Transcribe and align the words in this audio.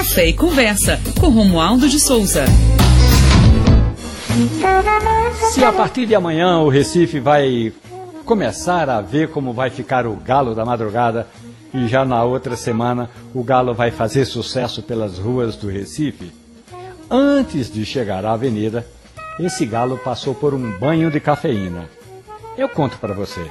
Café 0.00 0.28
e 0.28 0.32
Conversa, 0.32 0.98
com 1.20 1.28
Romualdo 1.28 1.86
de 1.86 2.00
Souza. 2.00 2.46
Se 5.52 5.62
a 5.62 5.70
partir 5.70 6.06
de 6.06 6.14
amanhã 6.14 6.60
o 6.60 6.70
Recife 6.70 7.20
vai 7.20 7.70
começar 8.24 8.88
a 8.88 9.02
ver 9.02 9.28
como 9.28 9.52
vai 9.52 9.68
ficar 9.68 10.06
o 10.06 10.16
galo 10.16 10.54
da 10.54 10.64
madrugada 10.64 11.28
e 11.74 11.86
já 11.86 12.02
na 12.02 12.24
outra 12.24 12.56
semana 12.56 13.10
o 13.34 13.44
galo 13.44 13.74
vai 13.74 13.90
fazer 13.90 14.24
sucesso 14.24 14.82
pelas 14.82 15.18
ruas 15.18 15.54
do 15.54 15.68
Recife, 15.68 16.32
antes 17.10 17.70
de 17.70 17.84
chegar 17.84 18.24
à 18.24 18.32
avenida, 18.32 18.86
esse 19.38 19.66
galo 19.66 19.98
passou 19.98 20.34
por 20.34 20.54
um 20.54 20.78
banho 20.78 21.10
de 21.10 21.20
cafeína. 21.20 21.90
Eu 22.56 22.70
conto 22.70 22.96
para 22.96 23.12
você. 23.12 23.44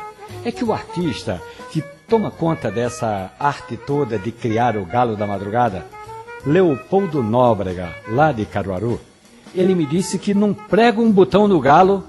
É 0.43 0.51
que 0.51 0.63
o 0.63 0.73
artista 0.73 1.39
que 1.71 1.83
toma 2.07 2.31
conta 2.31 2.71
dessa 2.71 3.31
arte 3.39 3.77
toda 3.77 4.17
de 4.17 4.31
criar 4.31 4.75
o 4.77 4.83
galo 4.83 5.15
da 5.15 5.27
madrugada, 5.27 5.85
Leopoldo 6.45 7.21
Nóbrega, 7.21 7.95
lá 8.07 8.31
de 8.31 8.45
Caruaru, 8.45 8.99
ele 9.53 9.75
me 9.75 9.85
disse 9.85 10.17
que 10.17 10.33
não 10.33 10.53
prega 10.53 11.01
um 11.01 11.11
botão 11.11 11.47
no 11.47 11.59
galo 11.59 12.03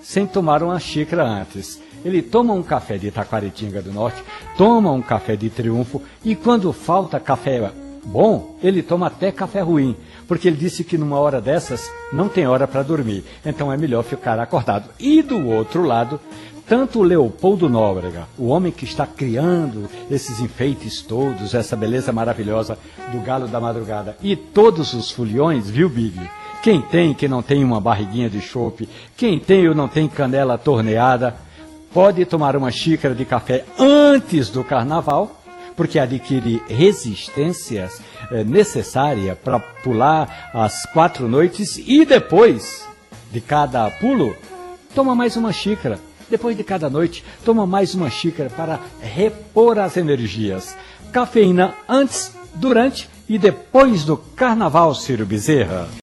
sem 0.00 0.26
tomar 0.26 0.62
uma 0.62 0.78
xícara 0.78 1.24
antes. 1.24 1.80
Ele 2.04 2.22
toma 2.22 2.54
um 2.54 2.62
café 2.62 2.96
de 2.96 3.10
Taquaritinga 3.10 3.82
do 3.82 3.92
Norte, 3.92 4.22
toma 4.56 4.92
um 4.92 5.02
café 5.02 5.34
de 5.34 5.50
Triunfo 5.50 6.00
e 6.24 6.36
quando 6.36 6.72
falta 6.72 7.18
café 7.18 7.72
bom, 8.06 8.56
ele 8.62 8.82
toma 8.82 9.08
até 9.08 9.32
café 9.32 9.60
ruim, 9.60 9.96
porque 10.28 10.46
ele 10.46 10.56
disse 10.56 10.84
que 10.84 10.96
numa 10.96 11.18
hora 11.18 11.40
dessas 11.40 11.90
não 12.12 12.28
tem 12.28 12.46
hora 12.46 12.68
para 12.68 12.82
dormir, 12.82 13.24
então 13.44 13.72
é 13.72 13.76
melhor 13.76 14.04
ficar 14.04 14.38
acordado. 14.38 14.88
E 14.98 15.22
do 15.22 15.48
outro 15.48 15.82
lado, 15.82 16.20
tanto 16.68 17.02
Leopoldo 17.02 17.68
Nóbrega, 17.68 18.26
o 18.36 18.48
homem 18.48 18.72
que 18.72 18.84
está 18.84 19.06
criando 19.06 19.88
esses 20.10 20.40
enfeites 20.40 21.00
todos, 21.00 21.54
essa 21.54 21.76
beleza 21.76 22.12
maravilhosa 22.12 22.76
do 23.12 23.20
galo 23.20 23.46
da 23.46 23.60
madrugada, 23.60 24.16
e 24.22 24.34
todos 24.34 24.92
os 24.92 25.10
foliões, 25.10 25.70
viu, 25.70 25.88
Big? 25.88 26.18
Quem 26.62 26.82
tem 26.82 27.14
que 27.14 27.28
não 27.28 27.42
tem 27.42 27.62
uma 27.62 27.80
barriguinha 27.80 28.28
de 28.28 28.40
chope, 28.40 28.88
quem 29.16 29.38
tem 29.38 29.68
ou 29.68 29.74
não 29.74 29.86
tem 29.86 30.08
canela 30.08 30.58
torneada, 30.58 31.36
pode 31.92 32.24
tomar 32.24 32.56
uma 32.56 32.70
xícara 32.70 33.14
de 33.14 33.24
café 33.24 33.64
antes 33.78 34.50
do 34.50 34.64
carnaval, 34.64 35.40
porque 35.76 35.98
adquire 35.98 36.60
resistências 36.68 38.00
é, 38.32 38.42
necessária 38.42 39.36
para 39.36 39.60
pular 39.60 40.50
as 40.52 40.84
quatro 40.86 41.28
noites 41.28 41.78
e 41.78 42.04
depois 42.04 42.84
de 43.30 43.40
cada 43.40 43.88
pulo, 43.90 44.34
toma 44.94 45.14
mais 45.14 45.36
uma 45.36 45.52
xícara. 45.52 46.00
Depois 46.28 46.56
de 46.56 46.64
cada 46.64 46.90
noite, 46.90 47.24
toma 47.44 47.66
mais 47.66 47.94
uma 47.94 48.10
xícara 48.10 48.50
para 48.50 48.80
repor 49.00 49.78
as 49.78 49.96
energias. 49.96 50.76
Cafeína 51.12 51.74
antes, 51.88 52.32
durante 52.54 53.08
e 53.28 53.38
depois 53.38 54.04
do 54.04 54.16
carnaval, 54.16 54.94
Ciro 54.94 55.26
Bezerra. 55.26 55.88